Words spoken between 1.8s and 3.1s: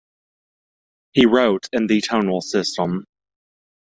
the tonal system.